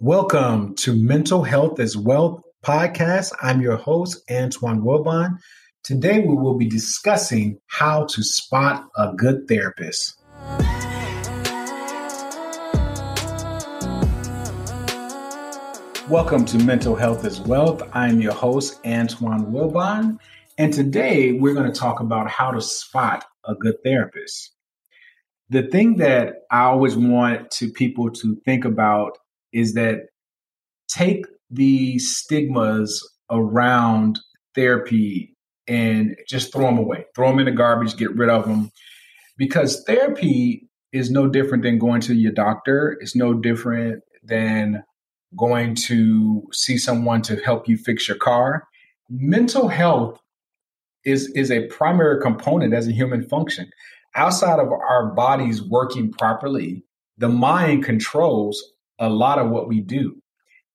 [0.00, 3.32] Welcome to Mental Health is Wealth podcast.
[3.40, 5.38] I'm your host, Antoine Wilbon.
[5.84, 10.20] Today we will be discussing how to spot a good therapist.
[16.08, 17.80] Welcome to Mental Health is Wealth.
[17.92, 20.18] I'm your host, Antoine Wilbon.
[20.58, 24.54] And today we're going to talk about how to spot a good therapist.
[25.50, 29.18] The thing that I always want to people to think about
[29.54, 30.08] is that
[30.88, 34.18] take the stigmas around
[34.54, 35.34] therapy
[35.66, 38.70] and just throw them away, throw them in the garbage, get rid of them.
[39.38, 44.82] Because therapy is no different than going to your doctor, it's no different than
[45.36, 48.64] going to see someone to help you fix your car.
[49.08, 50.20] Mental health
[51.04, 53.70] is, is a primary component as a human function.
[54.14, 56.84] Outside of our bodies working properly,
[57.18, 58.62] the mind controls
[58.98, 60.16] a lot of what we do.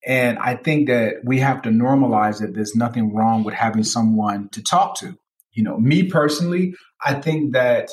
[0.05, 4.49] And I think that we have to normalize that there's nothing wrong with having someone
[4.49, 5.15] to talk to.
[5.51, 7.89] You know, me personally, I think that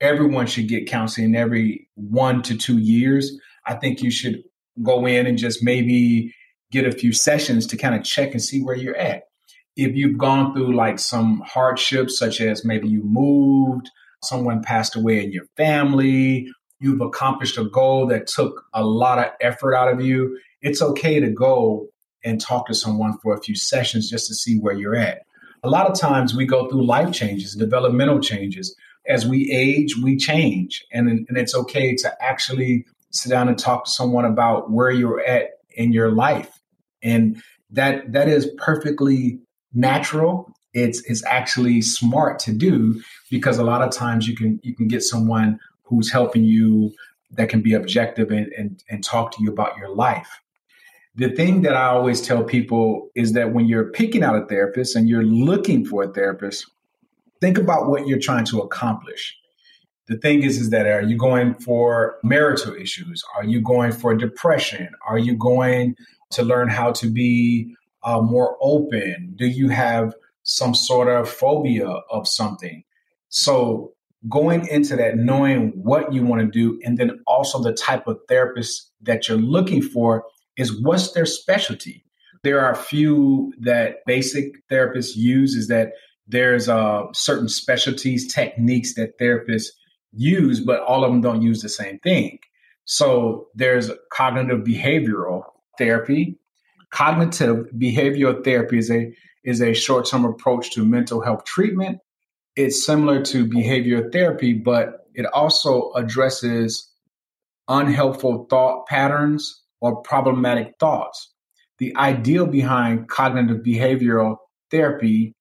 [0.00, 3.32] everyone should get counseling every one to two years.
[3.66, 4.42] I think you should
[4.82, 6.34] go in and just maybe
[6.70, 9.22] get a few sessions to kind of check and see where you're at.
[9.76, 13.88] If you've gone through like some hardships, such as maybe you moved,
[14.22, 16.48] someone passed away in your family,
[16.80, 21.20] you've accomplished a goal that took a lot of effort out of you, it's okay
[21.20, 21.86] to go
[22.24, 25.22] and talk to someone for a few sessions just to see where you're at.
[25.62, 28.74] A lot of times we go through life changes, developmental changes.
[29.08, 30.84] As we age, we change.
[30.92, 35.20] And, and it's okay to actually sit down and talk to someone about where you're
[35.20, 36.50] at in your life.
[37.02, 39.40] And that that is perfectly
[39.72, 40.52] natural.
[40.74, 44.88] It's it's actually smart to do because a lot of times you can you can
[44.88, 46.92] get someone who's helping you
[47.32, 50.40] that can be objective and, and, and talk to you about your life.
[51.14, 54.94] The thing that I always tell people is that when you're picking out a therapist
[54.94, 56.70] and you're looking for a therapist,
[57.40, 59.36] think about what you're trying to accomplish.
[60.06, 63.22] The thing is, is that are you going for marital issues?
[63.36, 64.88] Are you going for depression?
[65.06, 65.96] Are you going
[66.30, 67.74] to learn how to be
[68.04, 69.34] uh, more open?
[69.36, 70.14] Do you have
[70.44, 72.84] some sort of phobia of something?
[73.28, 73.92] So
[74.28, 78.18] going into that knowing what you want to do and then also the type of
[78.28, 80.24] therapist that you're looking for
[80.56, 82.04] is what's their specialty.
[82.42, 85.92] There are a few that basic therapists use is that
[86.26, 89.68] there's uh, certain specialties techniques that therapists
[90.12, 92.38] use but all of them don't use the same thing.
[92.84, 95.42] So there's cognitive behavioral
[95.76, 96.38] therapy.
[96.90, 99.14] Cognitive behavioral therapy is a
[99.44, 102.00] is a short-term approach to mental health treatment
[102.58, 106.90] it's similar to behavior therapy, but it also addresses
[107.68, 111.32] unhelpful thought patterns or problematic thoughts.
[111.78, 114.38] The ideal behind cognitive behavioral
[114.72, 115.36] therapy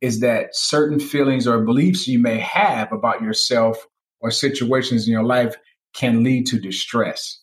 [0.00, 3.86] is that certain feelings or beliefs you may have about yourself
[4.20, 5.54] or situations in your life
[5.94, 7.42] can lead to distress.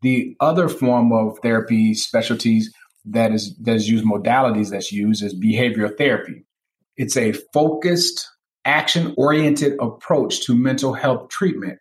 [0.00, 2.72] The other form of therapy specialties
[3.04, 6.46] that is that is used modalities that's used is behavioral therapy.
[6.96, 8.26] It's a focused
[8.64, 11.78] action oriented approach to mental health treatment.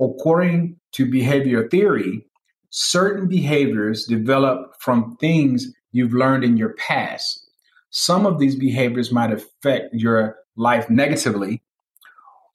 [0.00, 2.26] According to behavior theory,
[2.70, 7.48] certain behaviors develop from things you've learned in your past.
[7.90, 11.62] Some of these behaviors might affect your life negatively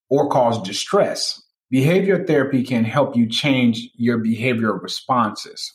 [0.09, 1.42] or cause distress.
[1.72, 5.74] Behavior therapy can help you change your behavioral responses.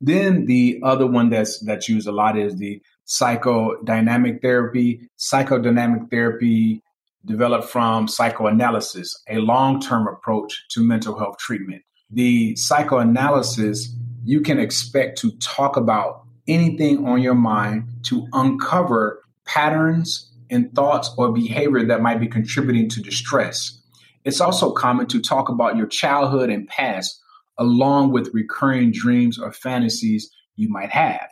[0.00, 5.08] Then the other one that's that's used a lot is the psychodynamic therapy.
[5.18, 6.82] Psychodynamic therapy
[7.24, 11.82] developed from psychoanalysis, a long term approach to mental health treatment.
[12.10, 20.30] The psychoanalysis, you can expect to talk about anything on your mind to uncover patterns
[20.50, 23.78] and thoughts or behavior that might be contributing to distress.
[24.24, 27.20] It's also common to talk about your childhood and past,
[27.58, 31.28] along with recurring dreams or fantasies you might have.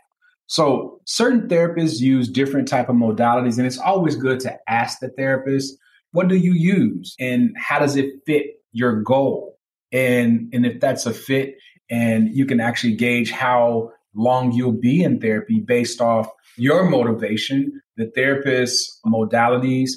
[0.47, 5.09] So certain therapists use different type of modalities and it's always good to ask the
[5.09, 5.77] therapist,
[6.13, 9.59] what do you use and how does it fit your goal?
[9.93, 11.57] And and if that's a fit
[11.91, 17.81] and you can actually gauge how long you'll be in therapy based off your motivation,
[17.97, 19.91] the therapist's modalities,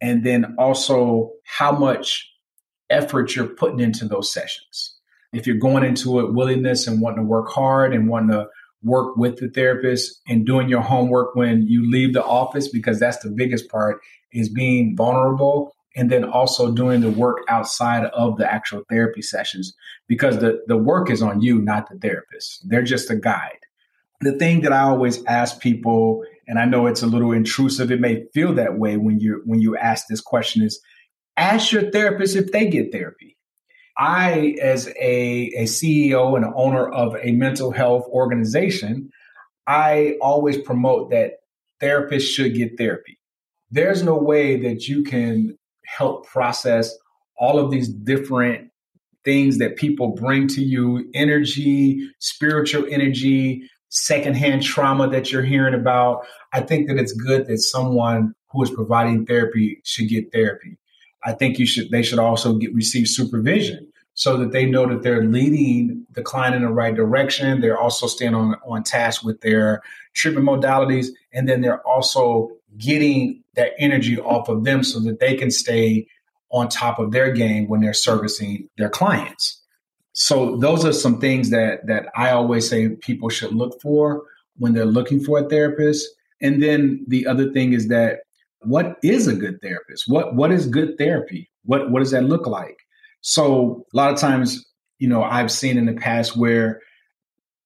[0.00, 2.30] and then also how much
[2.90, 4.98] effort you're putting into those sessions.
[5.32, 8.46] If you're going into it willingness and wanting to work hard and wanting to
[8.86, 13.18] work with the therapist and doing your homework when you leave the office because that's
[13.18, 14.00] the biggest part
[14.32, 19.74] is being vulnerable and then also doing the work outside of the actual therapy sessions
[20.06, 22.68] because the, the work is on you, not the therapist.
[22.68, 23.58] They're just a guide.
[24.20, 28.00] The thing that I always ask people, and I know it's a little intrusive, it
[28.00, 30.80] may feel that way when you when you ask this question is
[31.36, 33.35] ask your therapist if they get therapy.
[33.98, 39.10] I, as a, a CEO and owner of a mental health organization,
[39.66, 41.38] I always promote that
[41.80, 43.18] therapists should get therapy.
[43.70, 46.94] There's no way that you can help process
[47.38, 48.70] all of these different
[49.24, 56.26] things that people bring to you energy, spiritual energy, secondhand trauma that you're hearing about.
[56.52, 60.78] I think that it's good that someone who is providing therapy should get therapy.
[61.26, 65.02] I think you should they should also get receive supervision so that they know that
[65.02, 67.60] they're leading the client in the right direction.
[67.60, 69.82] They're also staying on, on task with their
[70.14, 75.36] treatment modalities, and then they're also getting that energy off of them so that they
[75.36, 76.06] can stay
[76.50, 79.62] on top of their game when they're servicing their clients.
[80.12, 84.22] So those are some things that that I always say people should look for
[84.56, 86.08] when they're looking for a therapist.
[86.40, 88.20] And then the other thing is that
[88.60, 90.04] what is a good therapist?
[90.06, 91.50] What what is good therapy?
[91.64, 92.76] What what does that look like?
[93.20, 94.64] So a lot of times,
[94.98, 96.80] you know, I've seen in the past where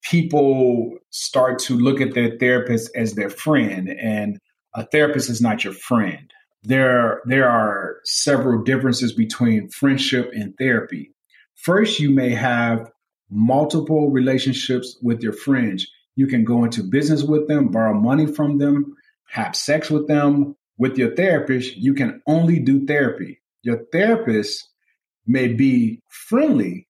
[0.03, 4.39] people start to look at their therapist as their friend and
[4.75, 6.33] a therapist is not your friend.
[6.63, 11.13] There, there are several differences between friendship and therapy.
[11.57, 12.91] First, you may have
[13.31, 15.87] multiple relationships with your friends.
[16.17, 18.95] You can go into business with them, borrow money from them,
[19.29, 20.57] have sex with them.
[20.81, 23.39] With your therapist, you can only do therapy.
[23.61, 24.67] Your therapist
[25.27, 26.89] may be friendly,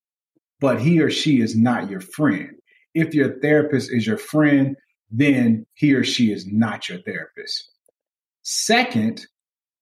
[0.61, 2.51] but he or she is not your friend.
[2.95, 4.77] If your therapist is your friend,
[5.11, 7.69] then he or she is not your therapist.
[8.43, 9.27] Second,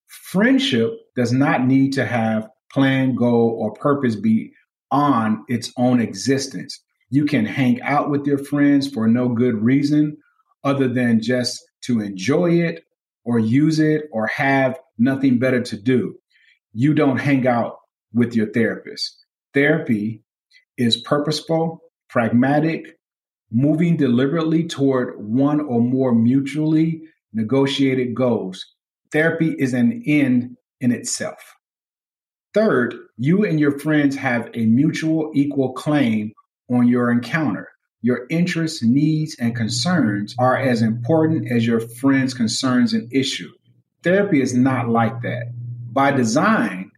[0.07, 4.51] friendship does not need to have plan, goal, or purpose be
[4.91, 6.81] on its own existence.
[7.11, 10.17] You can hang out with your friends for no good reason
[10.65, 12.85] other than just to enjoy it
[13.29, 16.15] or use it or have nothing better to do.
[16.73, 17.77] You don't hang out
[18.15, 19.23] with your therapist.
[19.53, 20.23] Therapy
[20.79, 22.99] is purposeful, pragmatic,
[23.53, 27.03] moving deliberately toward one or more mutually
[27.35, 28.65] negotiated goals.
[29.13, 31.55] Therapy is an end in itself.
[32.55, 36.33] Third, you and your friends have a mutual equal claim
[36.71, 37.69] on your encounter.
[38.01, 43.53] Your interests, needs, and concerns are as important as your friend's concerns and issues.
[44.03, 45.53] Therapy is not like that.
[45.93, 46.93] By design,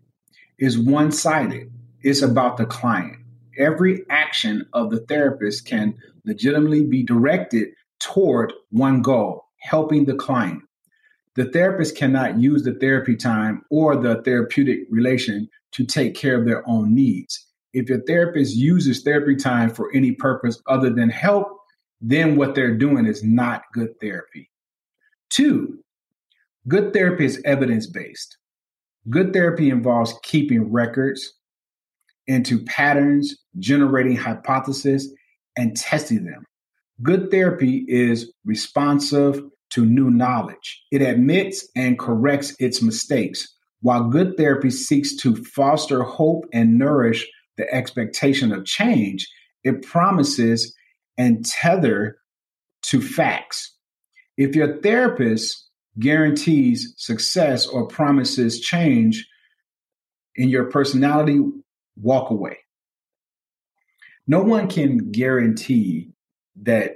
[0.61, 1.73] is one sided.
[2.02, 3.17] It's about the client.
[3.58, 5.94] Every action of the therapist can
[6.25, 7.69] legitimately be directed
[7.99, 10.62] toward one goal helping the client.
[11.35, 16.46] The therapist cannot use the therapy time or the therapeutic relation to take care of
[16.46, 17.46] their own needs.
[17.72, 21.49] If your therapist uses therapy time for any purpose other than help,
[22.00, 24.50] then what they're doing is not good therapy.
[25.28, 25.78] Two,
[26.67, 28.37] good therapy is evidence based.
[29.08, 31.34] Good therapy involves keeping records
[32.26, 35.12] into patterns, generating hypotheses,
[35.56, 36.44] and testing them.
[37.02, 40.82] Good therapy is responsive to new knowledge.
[40.90, 43.49] It admits and corrects its mistakes,
[43.81, 47.26] while good therapy seeks to foster hope and nourish
[47.60, 49.28] the expectation of change.
[49.62, 50.74] It promises
[51.18, 52.16] and tether
[52.84, 53.76] to facts.
[54.38, 59.29] If your therapist guarantees success or promises change
[60.36, 61.40] in your personality,
[61.96, 62.56] walk away.
[64.26, 66.12] No one can guarantee
[66.62, 66.93] that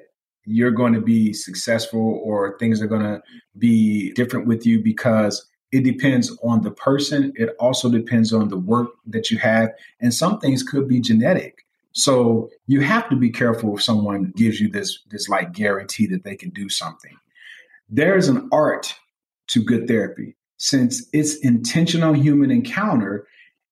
[0.47, 3.21] you're going to be successful or things are going to
[3.59, 7.33] be different with you because it depends on the person.
[7.35, 9.71] It also depends on the work that you have.
[10.00, 11.66] And some things could be genetic.
[11.90, 16.23] So you have to be careful if someone gives you this, this like guarantee that
[16.23, 17.16] they can do something.
[17.88, 18.95] There's an art
[19.49, 23.26] to good therapy since it's intentional human encounter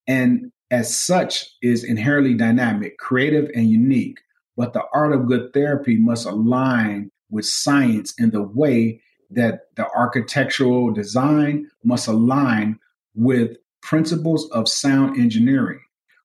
[0.08, 4.18] and as such is inherently dynamic, creative, and unique.
[4.56, 9.00] But the art of good therapy must align with science in the way
[9.34, 12.78] that the architectural design must align
[13.14, 15.80] with principles of sound engineering.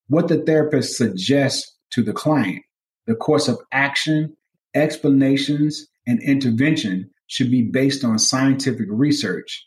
[0.08, 2.64] What the therapist suggests to the client,
[3.06, 4.36] the course of action,
[4.74, 9.66] explanations, and intervention should be based on scientific research.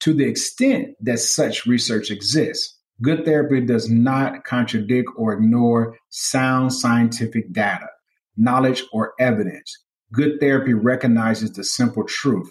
[0.00, 6.72] To the extent that such research exists, good therapy does not contradict or ignore sound
[6.72, 7.88] scientific data,
[8.36, 9.78] knowledge, or evidence.
[10.12, 12.50] Good therapy recognizes the simple truth.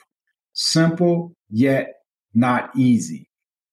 [0.54, 1.94] Simple, yet
[2.34, 3.30] not easy.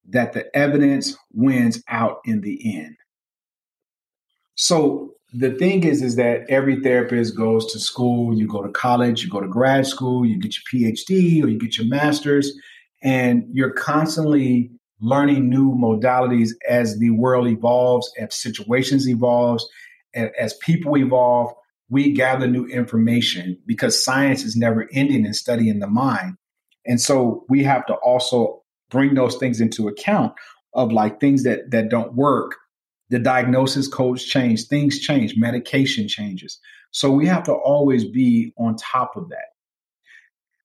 [0.08, 2.96] that the evidence wins out in the end.
[4.54, 8.36] So the thing is, is that every therapist goes to school.
[8.36, 11.58] You go to college, you go to grad school, you get your PhD or you
[11.58, 12.52] get your master's,
[13.02, 14.70] and you're constantly
[15.00, 19.66] learning new modalities as the world evolves, as situations evolves,
[20.14, 21.52] as people evolve.
[21.92, 26.36] We gather new information because science is never ending in studying the mind.
[26.86, 30.32] And so we have to also bring those things into account
[30.74, 32.56] of like things that that don't work
[33.12, 36.58] the diagnosis codes change, things change, medication changes.
[36.92, 39.50] So we have to always be on top of that.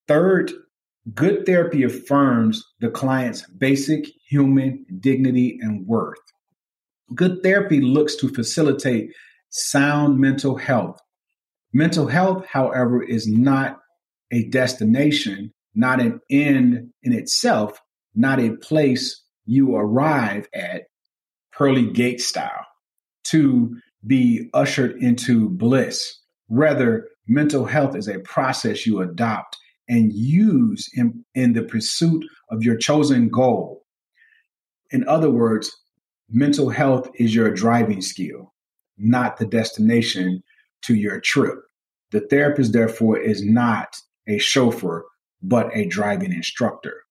[0.07, 0.53] Third,
[1.13, 6.19] good therapy affirms the client's basic human dignity and worth.
[7.13, 9.12] Good therapy looks to facilitate
[9.50, 11.01] sound mental health.
[11.77, 13.77] Mental health, however, is not
[14.31, 17.79] a destination, not an end in itself,
[18.15, 20.86] not a place you arrive at,
[21.51, 22.65] pearly gate style
[23.25, 26.19] to be ushered into bliss.
[26.50, 29.55] Rather, mental health is a process you adopt
[29.88, 33.84] and use in, in the pursuit of your chosen goal.
[34.89, 35.72] In other words,
[36.27, 38.51] mental health is your driving skill,
[38.98, 40.41] not the destination
[40.81, 41.60] to your trip.
[42.12, 43.98] The therapist, therefore, is not
[44.28, 45.06] a chauffeur,
[45.42, 47.04] but a driving instructor.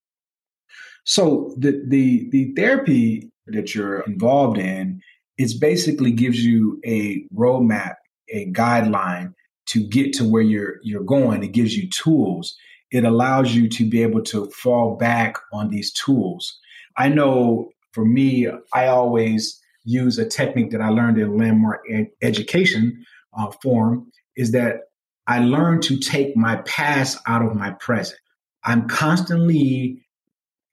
[1.05, 5.01] So the the the therapy that you're involved in,
[5.39, 7.95] it basically gives you a roadmap,
[8.29, 9.35] a guideline
[9.67, 11.45] to get to where you're you're going.
[11.45, 12.57] It gives you tools.
[12.91, 16.59] It allows you to be able to fall back on these tools.
[16.97, 22.11] I know for me, I always use a technique that I learned in landmark ed-
[22.23, 23.05] education
[23.37, 24.83] uh, form is that
[25.27, 28.21] I learned to take my past out of my present.
[28.65, 30.03] I'm constantly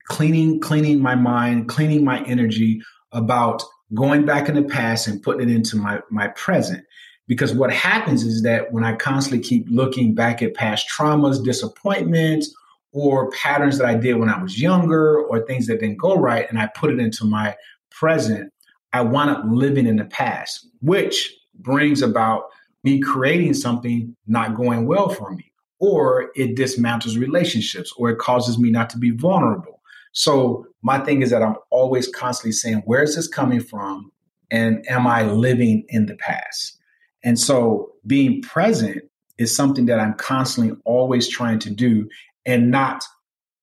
[0.08, 5.50] cleaning, cleaning my mind, cleaning my energy about going back in the past and putting
[5.50, 6.84] it into my, my present.
[7.28, 12.54] Because what happens is that when I constantly keep looking back at past traumas, disappointments,
[12.92, 16.48] or patterns that I did when I was younger, or things that didn't go right,
[16.50, 17.56] and I put it into my
[17.92, 18.52] present,
[18.92, 22.44] I wind up living in the past, which brings about
[22.84, 28.58] me creating something not going well for me, or it dismantles relationships, or it causes
[28.58, 29.82] me not to be vulnerable,
[30.14, 34.12] so my thing is that I'm always constantly saying, where is this coming from?
[34.52, 36.78] And am I living in the past?
[37.24, 39.04] And so being present
[39.40, 42.08] is something that I'm constantly always trying to do
[42.46, 43.04] and not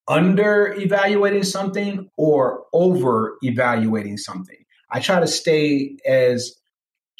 [0.09, 4.57] under evaluating something or over evaluating something.
[4.91, 6.53] I try to stay as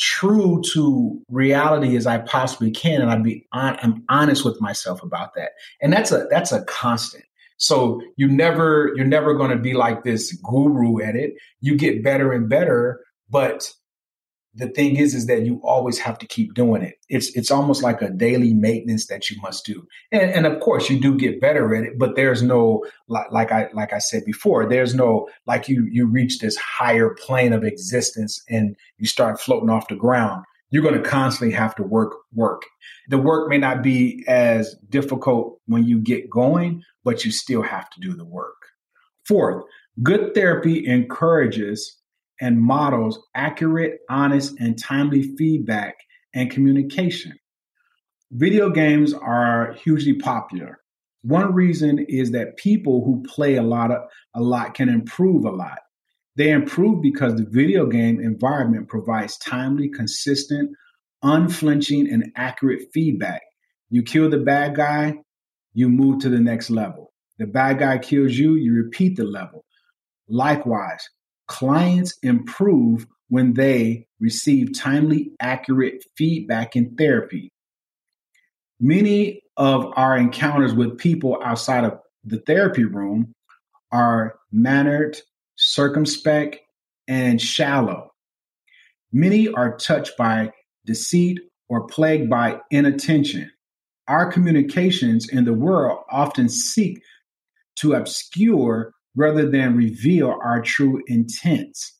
[0.01, 5.03] true to reality as I possibly can, and I be on, I'm honest with myself
[5.03, 5.51] about that.
[5.81, 7.25] And that's a that's a constant.
[7.59, 11.35] So you never you're never going to be like this guru at it.
[11.61, 13.71] You get better and better, but
[14.55, 16.95] the thing is is that you always have to keep doing it.
[17.09, 19.87] It's it's almost like a daily maintenance that you must do.
[20.11, 23.53] And, and of course you do get better at it, but there's no like, like
[23.53, 27.65] I like I said before, there's no like you you reach this higher plane of
[27.65, 32.15] existence and you start floating off the ground you're going to constantly have to work
[32.33, 32.63] work
[33.09, 37.91] the work may not be as difficult when you get going but you still have
[37.91, 38.57] to do the work
[39.25, 39.65] fourth
[40.03, 42.00] good therapy encourages
[42.41, 45.97] and models accurate honest and timely feedback
[46.35, 47.33] and communication
[48.33, 50.79] video games are hugely popular
[51.23, 53.99] one reason is that people who play a lot of,
[54.35, 55.79] a lot can improve a lot
[56.37, 60.71] they improve because the video game environment provides timely, consistent,
[61.23, 63.43] unflinching, and accurate feedback.
[63.91, 65.17] You kill the bad guy,
[65.75, 67.13] you move to the next level.
[67.39, 69.65] The bad guy kills you, you repeat the level.
[70.29, 71.09] Likewise,
[71.51, 77.51] clients improve when they receive timely, accurate feedback in therapy.
[78.79, 83.35] Many of our encounters with people outside of the therapy room
[83.91, 85.19] are mannered,
[85.57, 86.59] circumspect,
[87.09, 88.13] and shallow.
[89.13, 90.53] Many are touched by
[90.87, 93.51] deceit or plagued by inattention.
[94.07, 97.03] Our communications in the world often seek
[97.77, 101.93] to obscure rather than reveal our true intents.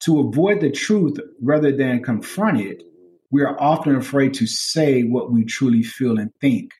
[0.00, 2.82] To avoid the truth rather than confront it,
[3.30, 6.72] we are often afraid to say what we truly feel and think,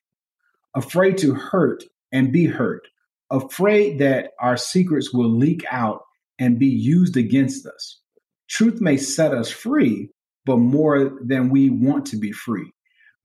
[0.75, 2.89] afraid to hurt and be hurt,
[3.31, 6.01] afraid that our secrets will leak out
[6.37, 8.01] and be used against us.
[8.49, 10.09] Truth may set us free,
[10.45, 12.73] but more than we want to be free.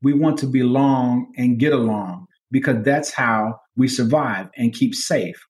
[0.02, 5.44] We want to belong and get along because that's how we survive and keep safe.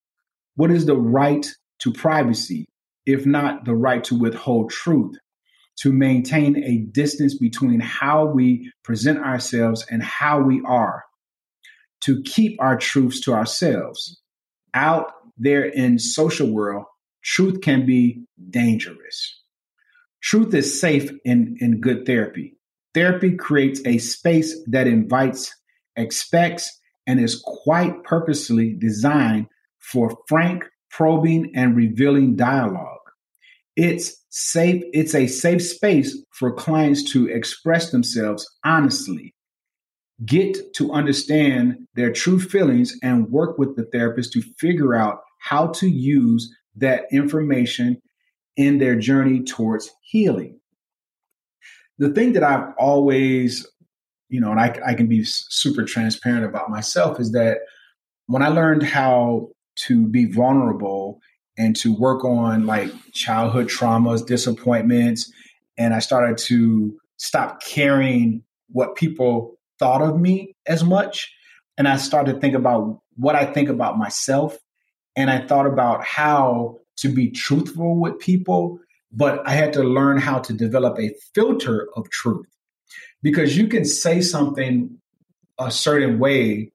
[0.57, 1.47] What is the right
[1.81, 2.69] to privacy,
[3.07, 5.17] if not the right to withhold truth,
[5.81, 11.05] to maintain a distance between how we present ourselves and how we are,
[12.03, 14.21] to keep our truths to ourselves.
[14.73, 16.85] Out there in social world,
[17.23, 19.41] truth can be dangerous.
[20.23, 22.57] Truth is safe in, in good therapy.
[22.95, 25.53] Therapy creates a space that invites,
[25.97, 26.71] expects,
[27.07, 29.49] and is quite purposely designed
[29.85, 32.99] for frank, probing, and revealing dialogue.
[33.77, 39.35] It's safe, it's a safe space for clients to express themselves honestly,
[40.25, 45.69] get to understand their true feelings, and work with the therapist to figure out how
[45.69, 48.01] to use that information
[48.57, 50.59] in their journey towards healing.
[51.99, 53.67] The thing that I've always,
[54.29, 57.59] you know, and I, I can be super transparent about myself is that
[58.27, 61.21] when I learned how to be vulnerable
[61.57, 65.33] and to work on like childhood traumas, disappointments,
[65.77, 71.33] and I started to stop caring what people thought of me as much.
[71.77, 74.57] And I started to think about what I think about myself.
[75.17, 78.79] And I thought about how to be truthful with people,
[79.13, 82.47] but I had to learn how to develop a filter of truth
[83.23, 84.99] because you can say something
[85.59, 86.73] a certain way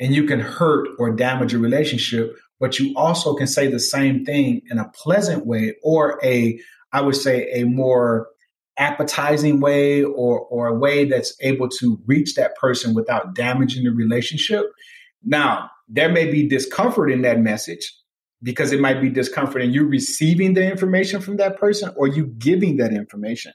[0.00, 4.24] and you can hurt or damage a relationship, but you also can say the same
[4.24, 6.58] thing in a pleasant way or a,
[6.92, 8.28] I would say, a more
[8.78, 13.90] appetizing way or, or a way that's able to reach that person without damaging the
[13.90, 14.64] relationship.
[15.22, 17.94] Now, there may be discomfort in that message
[18.42, 22.26] because it might be discomfort in you receiving the information from that person or you
[22.38, 23.52] giving that information.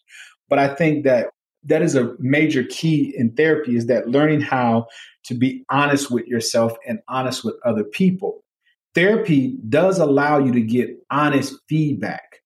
[0.48, 1.30] But I think that
[1.64, 4.86] that is a major key in therapy is that learning how
[5.26, 8.44] to be honest with yourself and honest with other people.
[8.94, 12.40] Therapy does allow you to get honest feedback.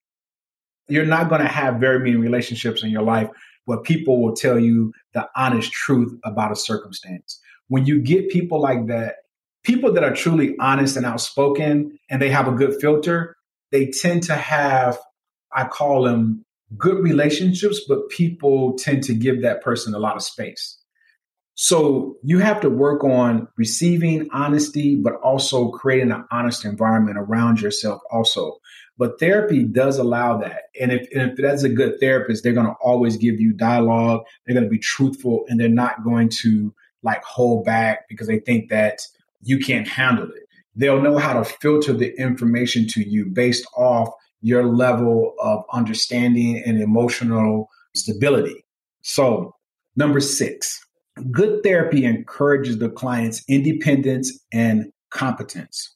[0.88, 3.30] You're not going to have very many relationships in your life
[3.66, 7.40] where people will tell you the honest truth about a circumstance.
[7.68, 9.18] When you get people like that,
[9.64, 13.36] people that are truly honest and outspoken and they have a good filter,
[13.72, 14.98] they tend to have,
[15.54, 16.44] I call them
[16.78, 20.79] good relationships, but people tend to give that person a lot of space.
[21.62, 27.60] So you have to work on receiving honesty, but also creating an honest environment around
[27.60, 28.60] yourself also.
[28.98, 30.70] But therapy does allow that.
[30.80, 34.22] And if, and if that's a good therapist, they're going to always give you dialogue.
[34.46, 38.40] They're going to be truthful and they're not going to like hold back because they
[38.40, 39.02] think that
[39.42, 40.44] you can't handle it.
[40.78, 44.08] They'll know how to filter the information to you based off
[44.40, 48.64] your level of understanding and emotional stability.
[49.02, 49.58] So,
[49.98, 50.86] number six,
[51.32, 55.96] good therapy encourages the client's independence and competence.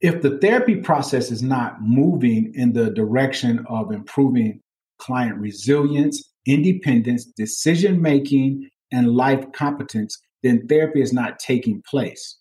[0.00, 4.60] If the therapy process is not moving in the direction of improving
[4.98, 12.38] client resilience, independence, decision making, and life competence, then therapy is not taking place.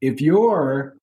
[0.00, 0.96] If your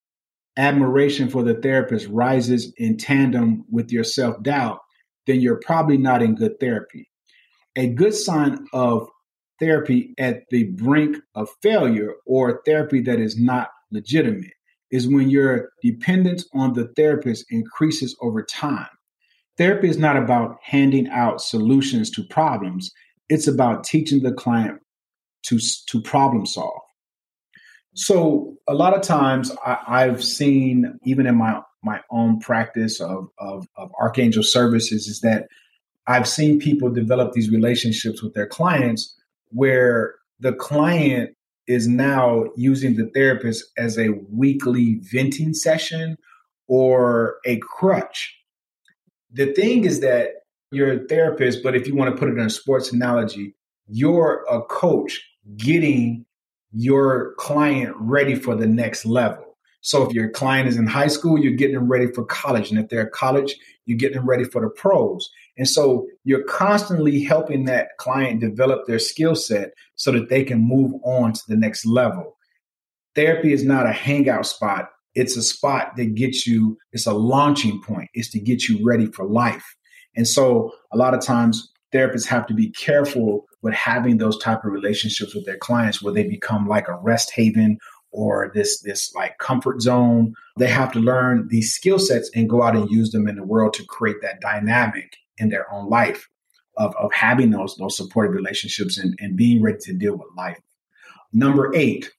[0.56, 4.80] admiration for the therapist rises in tandem with your self doubt,
[5.26, 7.08] then you're probably not in good therapy.
[7.76, 9.08] A good sign of
[9.60, 14.52] therapy at the brink of failure or therapy that is not legitimate
[14.90, 18.88] is when your dependence on the therapist increases over time.
[19.56, 22.90] Therapy is not about handing out solutions to problems,
[23.28, 24.80] it's about teaching the client
[25.42, 26.80] to to problem solve.
[27.94, 33.28] So a lot of times I, have seen even in my my own practice of,
[33.38, 35.48] of of archangel services is that
[36.06, 39.17] I've seen people develop these relationships with their clients
[39.50, 41.34] where the client
[41.66, 46.16] is now using the therapist as a weekly venting session
[46.66, 48.34] or a crutch.
[49.32, 50.30] The thing is that
[50.70, 53.54] you're a therapist, but if you want to put it in a sports analogy,
[53.86, 55.22] you're a coach
[55.56, 56.24] getting
[56.72, 59.56] your client ready for the next level.
[59.80, 62.70] So if your client is in high school, you're getting them ready for college.
[62.70, 63.56] And if they're college,
[63.86, 65.30] you're getting them ready for the pros.
[65.58, 70.66] And so you're constantly helping that client develop their skill set so that they can
[70.66, 72.36] move on to the next level.
[73.14, 74.90] Therapy is not a hangout spot.
[75.14, 78.08] It's a spot that gets you, it's a launching point.
[78.14, 79.64] It's to get you ready for life.
[80.14, 84.64] And so a lot of times therapists have to be careful with having those type
[84.64, 87.78] of relationships with their clients where they become like a rest haven
[88.10, 92.62] or this this like comfort zone they have to learn these skill sets and go
[92.62, 96.28] out and use them in the world to create that dynamic in their own life
[96.76, 100.58] of, of having those those supportive relationships and, and being ready to deal with life
[101.32, 102.10] number eight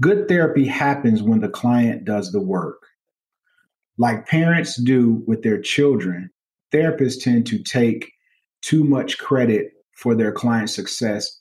[0.00, 2.78] good therapy happens when the client does the work
[3.96, 6.30] Like parents do with their children,
[6.72, 8.12] therapists tend to take
[8.62, 11.40] too much credit for their client's success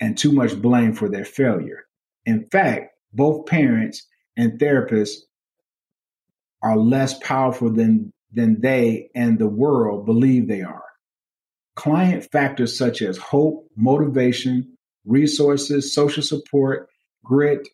[0.00, 1.86] and too much blame for their failure.
[2.26, 5.16] In fact, both parents and therapists
[6.62, 10.84] are less powerful than, than they and the world believe they are.
[11.76, 16.88] Client factors such as hope, motivation, resources, social support,
[17.24, 17.68] grit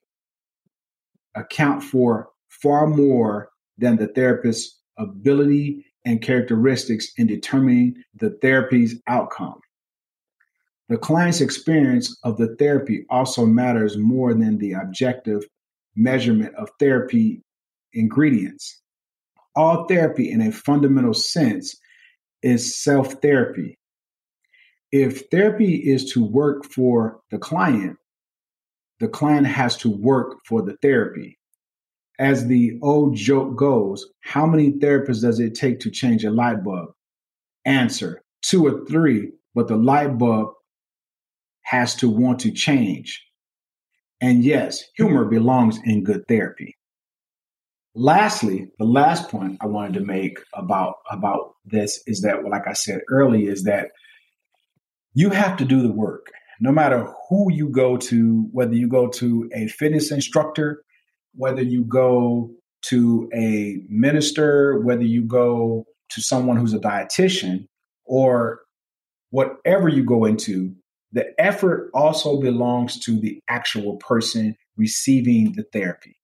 [1.34, 9.60] account for far more than the therapist's ability and characteristics in determining the therapy's outcome.
[10.88, 15.44] The client's experience of the therapy also matters more than the objective
[15.94, 17.42] measurement of therapy
[17.92, 18.80] ingredients.
[19.58, 21.74] All therapy, in a fundamental sense,
[22.44, 23.76] is self therapy.
[24.92, 27.96] If therapy is to work for the client,
[29.00, 31.40] the client has to work for the therapy.
[32.20, 36.62] As the old joke goes, how many therapists does it take to change a light
[36.62, 36.90] bulb?
[37.64, 40.52] Answer two or three, but the light bulb
[41.62, 43.20] has to want to change.
[44.20, 46.77] And yes, humor belongs in good therapy.
[48.00, 52.72] Lastly, the last point I wanted to make about about this is that, like I
[52.72, 53.88] said earlier, is that
[55.14, 56.28] you have to do the work.
[56.60, 60.84] No matter who you go to, whether you go to a fitness instructor,
[61.34, 67.66] whether you go to a minister, whether you go to someone who's a dietitian,
[68.04, 68.60] or
[69.30, 70.72] whatever you go into,
[71.10, 76.17] the effort also belongs to the actual person receiving the therapy.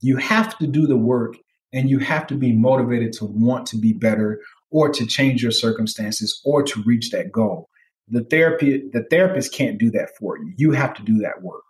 [0.00, 1.36] You have to do the work
[1.72, 5.52] and you have to be motivated to want to be better or to change your
[5.52, 7.68] circumstances or to reach that goal.
[8.08, 10.52] The therapy the therapist can't do that for you.
[10.56, 11.62] You have to do that work.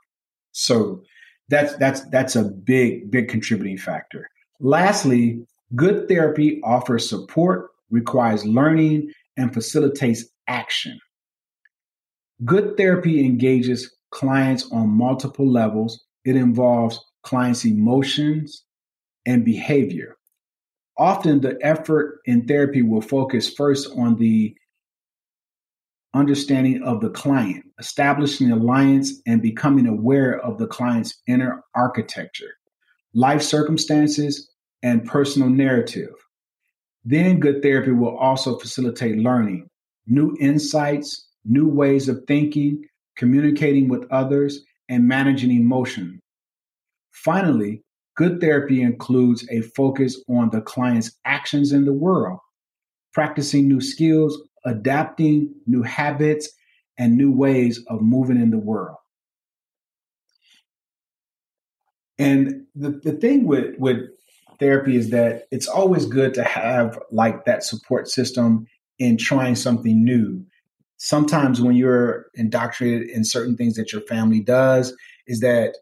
[0.52, 1.02] So
[1.48, 4.28] that's that's that's a big big contributing factor.
[4.60, 10.98] Lastly, good therapy offers support, requires learning and facilitates action.
[12.44, 16.04] Good therapy engages clients on multiple levels.
[16.24, 18.64] It involves clients' emotions
[19.26, 20.16] and behavior.
[20.96, 24.54] Often, the effort in therapy will focus first on the
[26.14, 32.54] understanding of the client, establishing alliance, and becoming aware of the client's inner architecture,
[33.14, 34.50] life circumstances,
[34.82, 36.14] and personal narrative.
[37.04, 39.68] Then, good therapy will also facilitate learning,
[40.06, 42.84] new insights, new ways of thinking,
[43.16, 46.20] communicating with others, and managing emotion.
[47.24, 47.82] Finally,
[48.16, 52.38] good therapy includes a focus on the client's actions in the world,
[53.12, 56.50] practicing new skills, adapting new habits,
[56.98, 58.96] and new ways of moving in the world.
[62.18, 63.98] And the, the thing with, with
[64.58, 68.66] therapy is that it's always good to have like that support system
[68.98, 70.44] in trying something new
[70.98, 74.94] sometimes when you're indoctrinated in certain things that your family does,
[75.26, 75.76] is that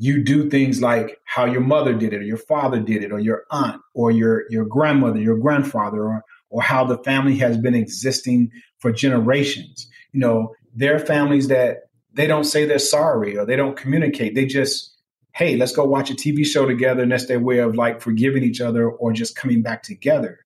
[0.00, 3.20] you do things like how your mother did it, or your father did it, or
[3.20, 7.74] your aunt, or your your grandmother, your grandfather, or or how the family has been
[7.74, 9.88] existing for generations.
[10.12, 14.34] You know, there are families that they don't say they're sorry or they don't communicate.
[14.34, 14.96] They just,
[15.32, 18.42] hey, let's go watch a TV show together, and that's their way of like forgiving
[18.42, 20.38] each other or just coming back together.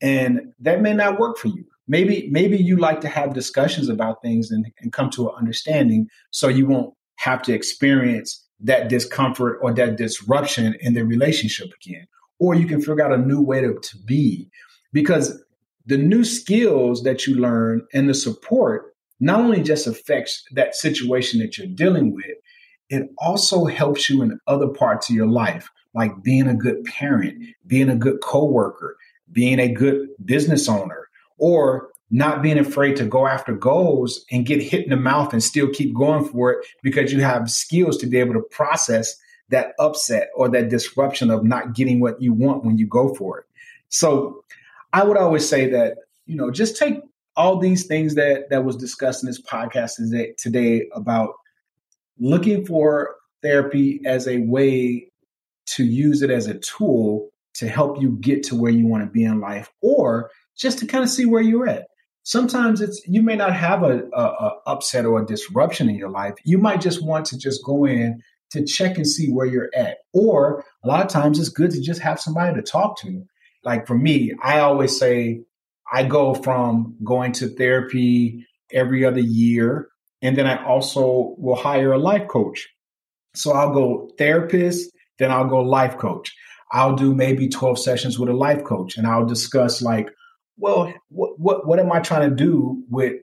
[0.00, 4.20] And that may not work for you maybe maybe you like to have discussions about
[4.20, 9.58] things and, and come to an understanding so you won't have to experience that discomfort
[9.62, 12.06] or that disruption in the relationship again.
[12.38, 14.50] Or you can figure out a new way to, to be.
[14.92, 15.42] Because
[15.86, 21.40] the new skills that you learn and the support not only just affects that situation
[21.40, 22.36] that you're dealing with
[22.88, 27.42] it also helps you in other parts of your life like being a good parent
[27.66, 28.96] being a good coworker
[29.32, 34.62] being a good business owner or not being afraid to go after goals and get
[34.62, 38.06] hit in the mouth and still keep going for it because you have skills to
[38.06, 39.16] be able to process
[39.48, 43.40] that upset or that disruption of not getting what you want when you go for
[43.40, 43.46] it.
[43.88, 44.44] So
[44.92, 47.00] I would always say that, you know, just take
[47.36, 49.92] all these things that that was discussed in this podcast
[50.38, 51.34] today, about
[52.18, 55.08] looking for therapy as a way
[55.66, 59.10] to use it as a tool to help you get to where you want to
[59.10, 61.88] be in life or just to kind of see where you're at.
[62.26, 66.10] Sometimes it's you may not have a, a, a upset or a disruption in your
[66.10, 66.34] life.
[66.44, 69.98] You might just want to just go in to check and see where you're at.
[70.12, 73.22] Or a lot of times it's good to just have somebody to talk to.
[73.62, 75.42] Like for me, I always say
[75.92, 79.86] I go from going to therapy every other year,
[80.20, 82.66] and then I also will hire a life coach.
[83.36, 86.34] So I'll go therapist, then I'll go life coach.
[86.72, 90.10] I'll do maybe 12 sessions with a life coach and I'll discuss like,
[90.56, 93.14] well, what, what, what am I trying to do with,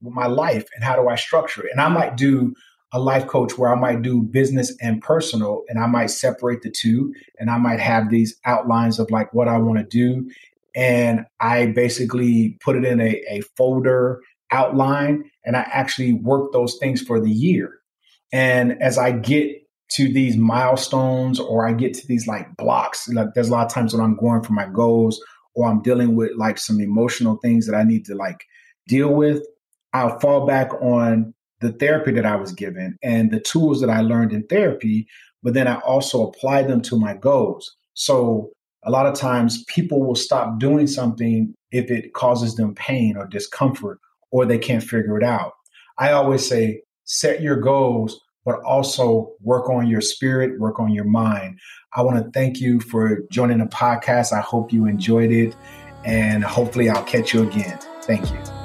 [0.00, 1.72] with my life and how do I structure it?
[1.72, 2.54] And I might do
[2.92, 6.70] a life coach where I might do business and personal and I might separate the
[6.70, 10.30] two and I might have these outlines of like what I want to do.
[10.74, 16.76] And I basically put it in a, a folder outline and I actually work those
[16.78, 17.78] things for the year.
[18.30, 23.08] And as I get to these milestones or I get to these like blocks.
[23.08, 25.22] Like there's a lot of times when I'm going for my goals
[25.54, 28.44] or I'm dealing with like some emotional things that I need to like
[28.88, 29.42] deal with,
[29.92, 34.00] I'll fall back on the therapy that I was given and the tools that I
[34.00, 35.06] learned in therapy,
[35.42, 37.76] but then I also apply them to my goals.
[37.94, 38.50] So
[38.84, 43.26] a lot of times people will stop doing something if it causes them pain or
[43.26, 43.98] discomfort
[44.30, 45.52] or they can't figure it out.
[45.98, 51.04] I always say set your goals but also work on your spirit, work on your
[51.04, 51.58] mind.
[51.94, 54.32] I want to thank you for joining the podcast.
[54.32, 55.54] I hope you enjoyed it,
[56.04, 57.78] and hopefully, I'll catch you again.
[58.02, 58.61] Thank you.